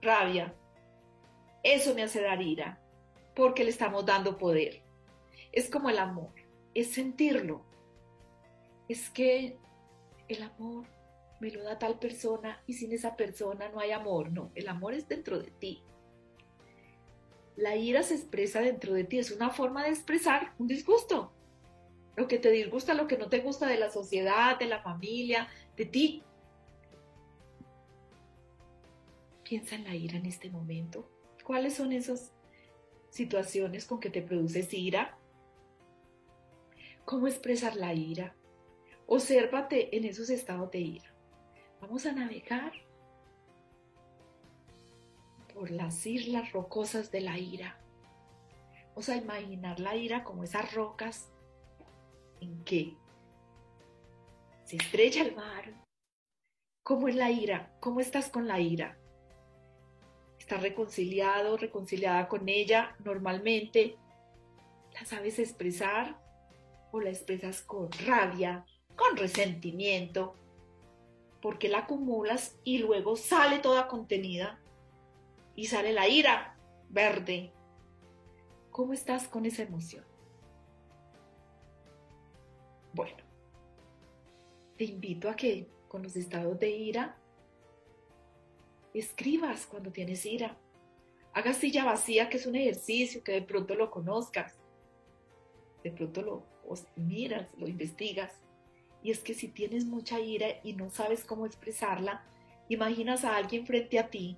[0.00, 0.54] rabia.
[1.62, 2.80] Eso me hace dar ira,
[3.34, 4.82] porque le estamos dando poder.
[5.52, 6.32] Es como el amor,
[6.72, 7.62] es sentirlo.
[8.88, 9.58] Es que
[10.28, 10.86] el amor
[11.40, 14.32] me lo da tal persona y sin esa persona no hay amor.
[14.32, 15.82] No, el amor es dentro de ti.
[17.56, 21.32] La ira se expresa dentro de ti, es una forma de expresar un disgusto.
[22.16, 25.48] Lo que te disgusta, lo que no te gusta de la sociedad, de la familia,
[25.76, 26.22] de ti.
[29.42, 31.08] Piensa en la ira en este momento.
[31.44, 32.32] ¿Cuáles son esas
[33.10, 35.16] situaciones con que te produces ira?
[37.04, 38.34] ¿Cómo expresar la ira?
[39.06, 41.14] Obsérvate en esos estados de ira.
[41.80, 42.72] Vamos a navegar
[45.54, 47.78] por las islas rocosas de la ira.
[48.88, 51.30] Vamos a imaginar la ira como esas rocas
[52.40, 52.96] en que
[54.64, 55.72] se estrella el mar.
[56.82, 57.76] ¿Cómo es la ira?
[57.78, 58.98] ¿Cómo estás con la ira?
[60.38, 63.96] ¿Estás reconciliado, reconciliada con ella normalmente?
[64.94, 66.20] ¿La sabes expresar?
[66.90, 68.64] ¿O la expresas con rabia,
[68.96, 70.34] con resentimiento?
[71.40, 74.58] Porque la acumulas y luego sale toda contenida
[75.54, 76.56] y sale la ira
[76.88, 77.52] verde.
[78.70, 80.04] ¿Cómo estás con esa emoción?
[82.92, 83.16] Bueno,
[84.76, 87.16] te invito a que con los estados de ira
[88.94, 90.56] escribas cuando tienes ira.
[91.32, 94.58] Hagas silla vacía, que es un ejercicio que de pronto lo conozcas.
[95.82, 96.42] De pronto lo
[96.96, 98.32] miras, lo investigas.
[99.02, 102.24] Y es que si tienes mucha ira y no sabes cómo expresarla,
[102.68, 104.36] imaginas a alguien frente a ti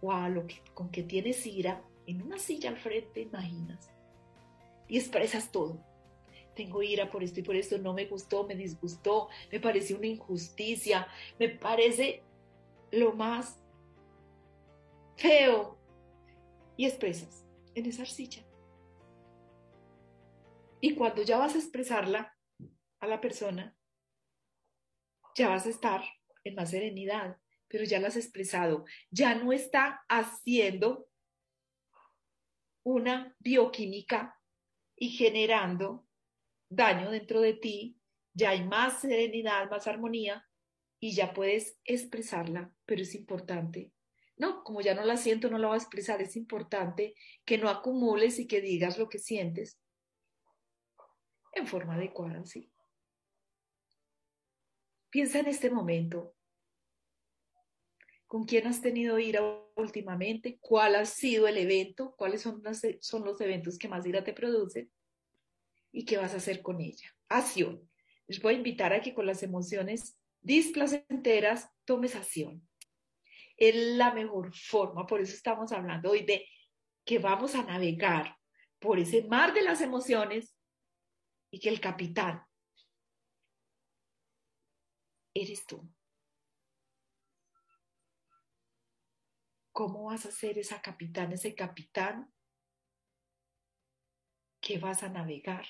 [0.00, 3.90] o a lo que, con que tienes ira en una silla al frente, imaginas.
[4.86, 5.78] Y expresas todo
[6.58, 10.08] tengo ira por esto y por esto, no me gustó, me disgustó, me pareció una
[10.08, 11.06] injusticia,
[11.38, 12.24] me parece
[12.90, 13.60] lo más
[15.16, 15.78] feo.
[16.76, 17.44] Y expresas
[17.76, 18.42] en esa arcilla.
[20.80, 22.36] Y cuando ya vas a expresarla
[23.00, 23.76] a la persona,
[25.34, 26.02] ya vas a estar
[26.44, 31.08] en más serenidad, pero ya la has expresado, ya no está haciendo
[32.82, 34.40] una bioquímica
[34.96, 36.06] y generando
[36.68, 38.00] daño dentro de ti,
[38.32, 40.44] ya hay más serenidad, más armonía
[41.00, 43.92] y ya puedes expresarla, pero es importante.
[44.36, 47.68] No, como ya no la siento, no la voy a expresar, es importante que no
[47.68, 49.80] acumules y que digas lo que sientes
[51.52, 52.72] en forma adecuada, sí.
[55.10, 56.34] Piensa en este momento.
[58.26, 59.40] ¿Con quién has tenido ira
[59.74, 60.58] últimamente?
[60.60, 62.14] ¿Cuál ha sido el evento?
[62.16, 62.62] ¿Cuáles son,
[63.00, 64.90] son los eventos que más ira te producen?
[65.92, 67.14] y qué vas a hacer con ella.
[67.28, 67.88] Acción.
[68.26, 72.66] Les voy a invitar a que con las emociones displacenteras tomes acción.
[73.56, 76.46] Es la mejor forma, por eso estamos hablando hoy de
[77.04, 78.36] que vamos a navegar
[78.78, 80.54] por ese mar de las emociones
[81.50, 82.44] y que el capitán
[85.34, 85.88] eres tú.
[89.72, 92.32] ¿Cómo vas a ser esa capitán, ese capitán
[94.60, 95.66] que vas a navegar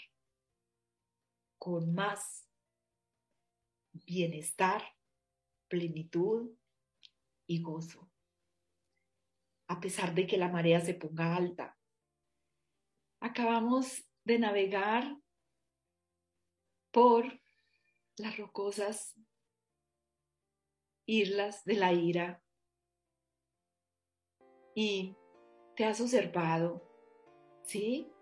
[1.59, 2.49] con más
[3.92, 4.83] bienestar,
[5.68, 6.57] plenitud
[7.47, 8.11] y gozo,
[9.68, 11.79] a pesar de que la marea se ponga alta.
[13.21, 15.16] Acabamos de navegar
[16.90, 17.40] por
[18.16, 19.14] las rocosas
[21.09, 22.40] islas de la ira
[24.75, 25.16] y
[25.75, 26.83] te has observado,
[27.62, 28.12] ¿sí?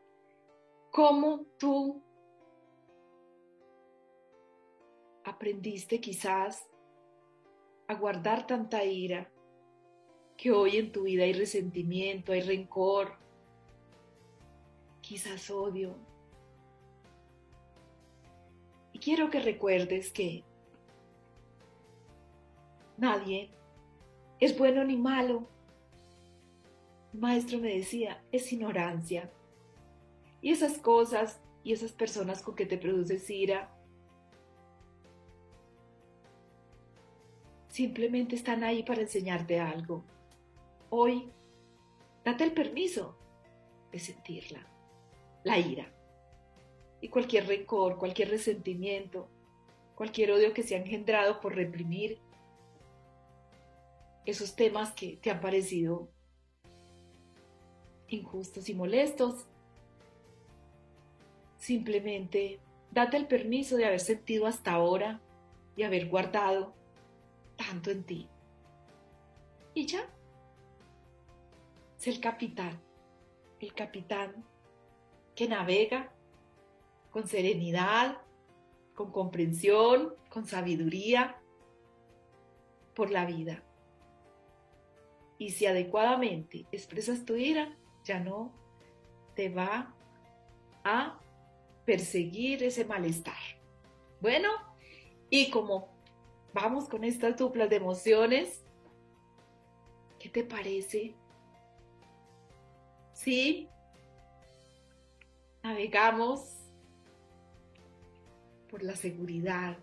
[0.96, 2.02] cómo tú
[5.24, 6.66] aprendiste quizás
[7.86, 9.30] a guardar tanta ira,
[10.38, 13.18] que hoy en tu vida hay resentimiento, hay rencor,
[15.02, 15.98] quizás odio.
[18.94, 20.44] Y quiero que recuerdes que
[22.96, 23.50] nadie
[24.40, 25.48] es bueno ni malo.
[27.12, 29.30] Maestro me decía, es ignorancia.
[30.42, 33.72] Y esas cosas y esas personas con que te produces ira
[37.68, 40.04] simplemente están ahí para enseñarte algo.
[40.88, 41.30] Hoy,
[42.24, 43.18] date el permiso
[43.92, 44.66] de sentirla,
[45.44, 45.92] la ira.
[47.00, 49.28] Y cualquier rencor, cualquier resentimiento,
[49.94, 52.18] cualquier odio que se ha engendrado por reprimir
[54.26, 56.08] esos temas que te han parecido
[58.08, 59.46] injustos y molestos,
[61.66, 62.60] Simplemente
[62.92, 65.20] date el permiso de haber sentido hasta ahora
[65.74, 66.74] y haber guardado
[67.56, 68.28] tanto en ti.
[69.74, 70.08] Y ya.
[71.98, 72.80] Es el capitán,
[73.58, 74.44] el capitán
[75.34, 76.12] que navega
[77.10, 78.18] con serenidad,
[78.94, 81.36] con comprensión, con sabiduría
[82.94, 83.65] por la vida.
[85.38, 88.52] Y si adecuadamente expresas tu ira, ya no
[89.34, 89.94] te va
[90.84, 91.20] a
[91.84, 93.34] perseguir ese malestar.
[94.20, 94.48] Bueno,
[95.28, 95.88] y como
[96.54, 98.64] vamos con estas duplas de emociones,
[100.18, 101.14] ¿qué te parece?
[103.12, 103.68] Sí,
[105.62, 106.56] navegamos
[108.70, 109.76] por la seguridad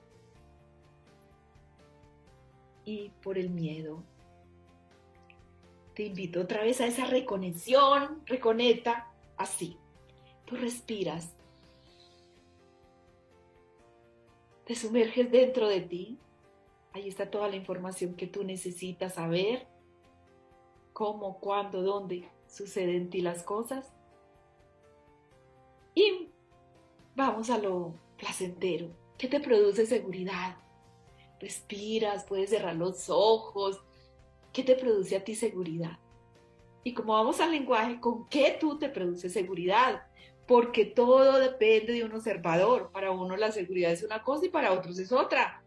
[2.86, 4.04] y por el miedo.
[5.96, 9.78] Te invito otra vez a esa reconexión, reconecta así.
[10.46, 11.34] Tú respiras
[14.66, 16.20] te sumerges dentro de ti.
[16.94, 19.68] Ahí está toda la información que tú necesitas saber.
[20.94, 23.92] Cómo, cuándo, dónde suceden en ti las cosas.
[25.96, 26.30] Y
[27.16, 28.90] vamos a lo placentero.
[29.18, 30.58] ¿Qué te produce seguridad?
[31.40, 33.82] Respiras, puedes cerrar los ojos.
[34.54, 35.98] ¿Qué te produce a ti seguridad?
[36.84, 40.04] Y como vamos al lenguaje, ¿con qué tú te produces seguridad?
[40.48, 42.92] Porque todo depende de un observador.
[42.92, 45.64] Para uno la seguridad es una cosa y para otros es otra.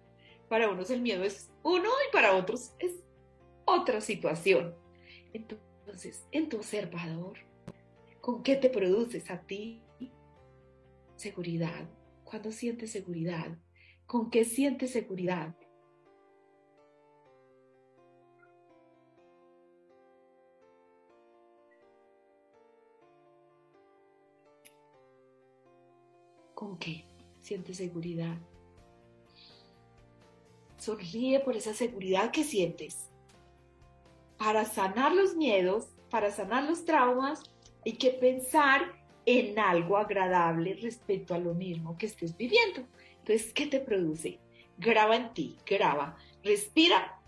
[0.48, 3.02] Para unos el miedo es uno y para otros es
[3.64, 4.74] otra situación.
[5.32, 7.38] Entonces, en tu observador,
[8.20, 9.82] ¿con qué te produces a ti
[11.16, 11.88] seguridad?
[12.22, 13.58] ¿Cuándo sientes seguridad?
[14.06, 15.56] ¿Con qué sientes seguridad?
[26.66, 27.04] ¿Con qué
[27.42, 28.36] sientes seguridad?
[30.78, 33.08] Sonríe por esa seguridad que sientes.
[34.36, 37.44] Para sanar los miedos, para sanar los traumas,
[37.84, 42.80] hay que pensar en algo agradable respecto a lo mismo que estés viviendo.
[43.18, 44.40] Entonces, ¿qué te produce?
[44.76, 47.22] Graba en ti, graba, respira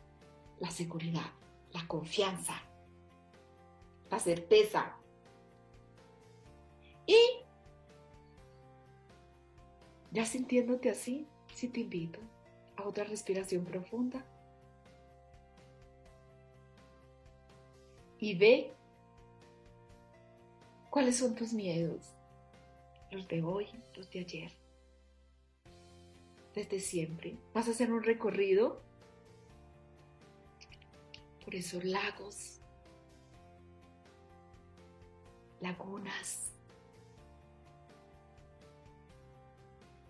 [0.59, 1.31] la seguridad,
[1.71, 2.61] la confianza,
[4.11, 4.97] la certeza.
[7.07, 7.17] Y
[10.13, 12.21] ya sintiéndote así, si te invito
[12.77, 14.25] a otra respiración profunda.
[18.21, 18.73] Y ve
[20.91, 22.15] ¿Cuáles son tus miedos?
[23.11, 24.53] Los de hoy, los de ayer.
[26.55, 27.37] Desde siempre.
[27.55, 28.83] Vas a hacer un recorrido
[31.45, 32.61] por esos lagos,
[35.61, 36.53] lagunas.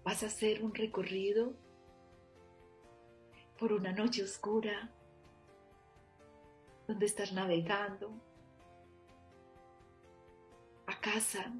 [0.08, 1.52] Vas a hacer un recorrido
[3.58, 4.90] por una noche oscura
[6.86, 8.14] donde estás navegando
[11.02, 11.52] casa.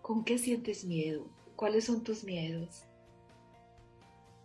[0.00, 1.28] ¿Con qué sientes miedo?
[1.56, 2.84] ¿Cuáles son tus miedos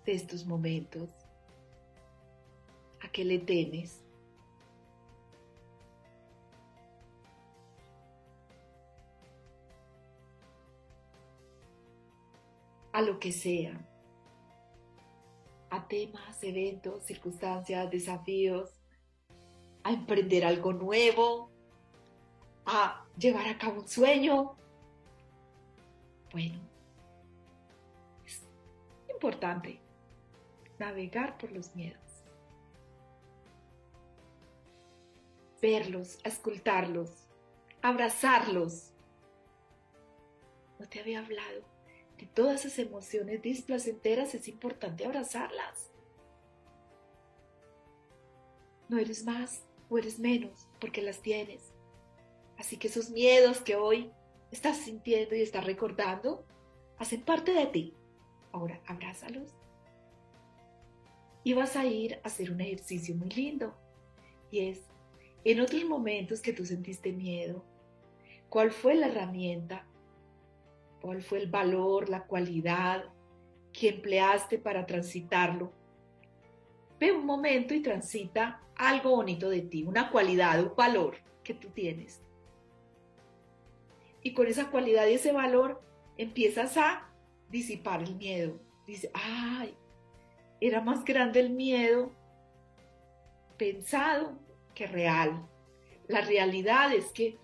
[0.03, 1.11] de estos momentos?
[3.01, 4.00] ¿A qué le temes?
[12.93, 13.79] A lo que sea,
[15.69, 18.69] a temas, eventos, circunstancias, desafíos,
[19.83, 21.49] a emprender algo nuevo,
[22.65, 24.55] a llevar a cabo un sueño.
[26.31, 26.59] Bueno,
[28.25, 28.43] es
[29.09, 29.79] importante
[30.77, 32.01] navegar por los miedos,
[35.61, 37.29] verlos, escultarlos,
[37.81, 38.91] abrazarlos.
[40.79, 41.70] No te había hablado
[42.25, 45.91] todas esas emociones displacenteras, es importante abrazarlas.
[48.89, 51.73] No eres más, o eres menos porque las tienes.
[52.57, 54.09] Así que esos miedos que hoy
[54.51, 56.45] estás sintiendo y estás recordando
[56.97, 57.93] hacen parte de ti.
[58.53, 59.53] Ahora abrázalos.
[61.43, 63.75] Y vas a ir a hacer un ejercicio muy lindo.
[64.49, 64.79] Y es,
[65.43, 67.65] en otros momentos que tú sentiste miedo,
[68.49, 69.85] ¿cuál fue la herramienta?
[71.01, 73.05] ¿Cuál fue el valor, la cualidad
[73.73, 75.71] que empleaste para transitarlo?
[76.99, 81.69] Ve un momento y transita algo bonito de ti, una cualidad, un valor que tú
[81.69, 82.21] tienes.
[84.21, 85.81] Y con esa cualidad y ese valor
[86.17, 87.09] empiezas a
[87.49, 88.59] disipar el miedo.
[88.85, 89.75] Dice, ay,
[90.59, 92.11] era más grande el miedo
[93.57, 94.37] pensado
[94.75, 95.47] que real.
[96.07, 97.37] La realidad es que,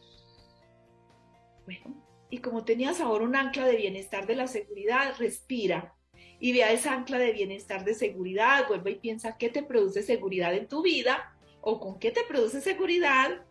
[1.65, 5.95] bueno, y como tenías ahora un ancla de bienestar de la seguridad, respira
[6.39, 10.53] y vea esa ancla de bienestar, de seguridad, vuelve y piensa qué te produce seguridad
[10.53, 13.45] en tu vida o con qué te produce seguridad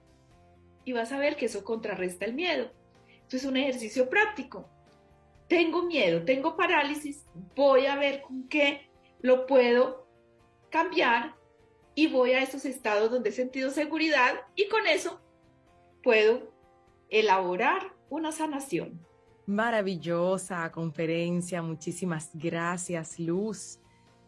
[0.84, 2.70] y vas a ver que eso contrarresta el miedo.
[3.22, 4.68] Esto es un ejercicio práctico.
[5.48, 7.24] Tengo miedo, tengo parálisis,
[7.54, 8.88] voy a ver con qué
[9.20, 10.06] lo puedo
[10.70, 11.34] cambiar
[11.94, 15.20] y voy a esos estados donde he sentido seguridad y con eso
[16.02, 16.52] puedo
[17.08, 19.00] elaborar una sanación.
[19.46, 23.78] Maravillosa conferencia, muchísimas gracias Luz.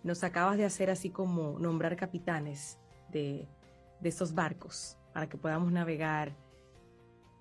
[0.04, 2.78] Nos acabas de hacer así como nombrar capitanes
[3.10, 3.48] de,
[4.00, 6.36] de estos barcos para que podamos navegar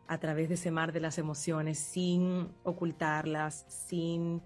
[0.07, 4.41] a través de ese mar de las emociones sin ocultarlas, sin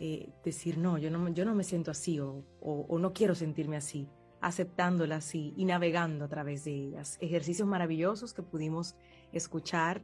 [0.00, 3.76] eh, decir, no yo, no, yo no me siento así o, o no quiero sentirme
[3.76, 4.08] así,
[4.40, 7.18] aceptándolas y, y navegando a través de ellas.
[7.20, 8.96] Ejercicios maravillosos que pudimos
[9.32, 10.02] escuchar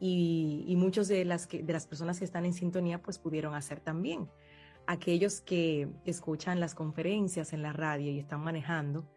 [0.00, 3.54] y, y muchos de las, que, de las personas que están en sintonía pues pudieron
[3.54, 4.28] hacer también.
[4.86, 9.08] Aquellos que escuchan las conferencias en la radio y están manejando,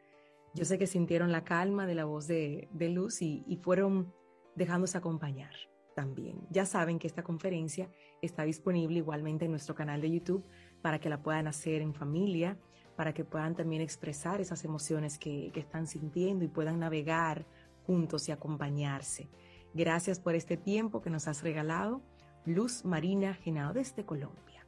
[0.54, 4.14] yo sé que sintieron la calma de la voz de, de Luz y, y fueron
[4.56, 5.54] dejándose acompañar
[5.96, 6.40] también.
[6.50, 7.90] Ya saben que esta conferencia
[8.22, 10.44] está disponible igualmente en nuestro canal de YouTube
[10.82, 12.58] para que la puedan hacer en familia,
[12.96, 17.46] para que puedan también expresar esas emociones que, que están sintiendo y puedan navegar
[17.86, 19.30] juntos y acompañarse.
[19.74, 22.02] Gracias por este tiempo que nos has regalado.
[22.46, 24.66] Luz Marina Genao desde Colombia.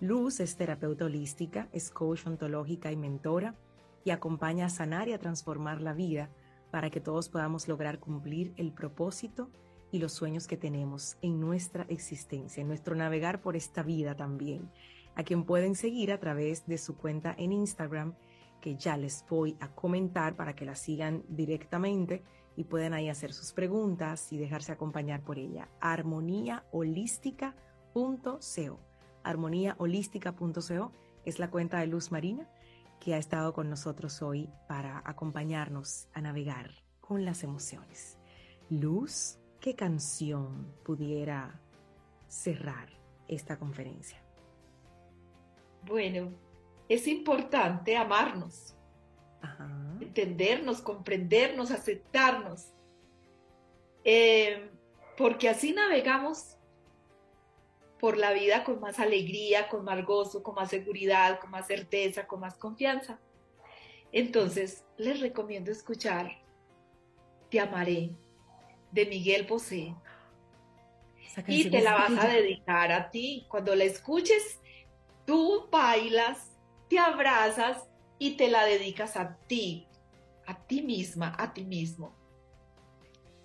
[0.00, 3.56] Luz es terapeuta holística, es coach ontológica y mentora
[4.04, 6.30] y acompaña a sanar y a transformar la vida
[6.70, 9.50] para que todos podamos lograr cumplir el propósito
[9.90, 14.70] y los sueños que tenemos en nuestra existencia, en nuestro navegar por esta vida también,
[15.14, 18.14] a quien pueden seguir a través de su cuenta en Instagram,
[18.60, 22.22] que ya les voy a comentar para que la sigan directamente
[22.56, 25.68] y pueden ahí hacer sus preguntas y dejarse acompañar por ella.
[25.80, 28.80] armoniaholística.co.
[29.22, 30.92] Armoniaholística.co
[31.24, 32.48] es la cuenta de Luz Marina
[33.00, 38.18] que ha estado con nosotros hoy para acompañarnos a navegar con las emociones.
[38.70, 41.60] Luz, ¿qué canción pudiera
[42.28, 42.88] cerrar
[43.28, 44.22] esta conferencia?
[45.86, 46.30] Bueno,
[46.88, 48.74] es importante amarnos,
[50.00, 52.72] entendernos, comprendernos, aceptarnos,
[54.04, 54.70] eh,
[55.16, 56.56] porque así navegamos
[57.98, 62.26] por la vida con más alegría, con más gozo, con más seguridad, con más certeza,
[62.26, 63.18] con más confianza.
[64.12, 66.30] Entonces, les recomiendo escuchar
[67.50, 68.10] Te amaré
[68.90, 69.94] de Miguel Bosé.
[71.48, 73.46] Y te la vas a dedicar a ti.
[73.48, 74.60] Cuando la escuches,
[75.24, 76.52] tú bailas,
[76.88, 77.88] te abrazas
[78.18, 79.86] y te la dedicas a ti,
[80.46, 82.14] a ti misma, a ti mismo.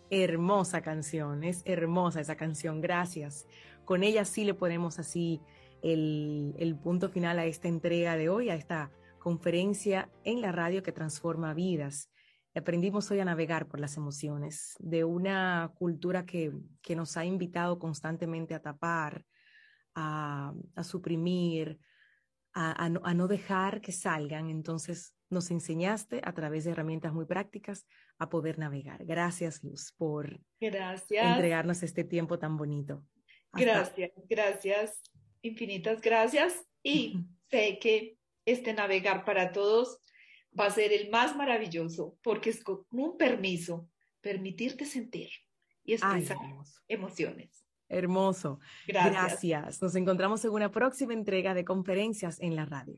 [0.09, 3.45] Hermosa canción, es hermosa esa canción, gracias
[3.89, 5.41] con ella sí le ponemos así
[5.81, 10.91] el, punto final a esta entrega de hoy, a esta conferencia en la radio que
[10.91, 12.11] transforma vidas.
[12.53, 16.53] Aprendimos hoy a navegar por las emociones de una cultura que,
[16.95, 19.25] nos ha invitado constantemente a tapar,
[19.95, 20.53] a,
[20.83, 21.79] suprimir,
[22.53, 24.49] a, no, a, no, dejar que salgan.
[24.49, 27.85] Entonces nos enseñaste a través de herramientas muy prácticas
[28.17, 29.05] a poder navegar.
[29.05, 31.25] Gracias, Luz, por Gracias.
[31.25, 33.03] entregarnos este tiempo tan bonito.
[33.53, 35.01] Gracias, gracias,
[35.41, 36.67] infinitas gracias.
[36.83, 39.99] Y sé que este navegar para todos
[40.59, 43.89] va a ser el más maravilloso porque es con un permiso,
[44.21, 45.29] permitirte sentir
[45.83, 46.37] y expresar
[46.87, 47.68] emociones.
[47.89, 48.59] Hermoso.
[48.87, 49.13] Gracias.
[49.13, 49.81] Gracias.
[49.81, 52.95] Nos encontramos en una próxima entrega de conferencias en la radio.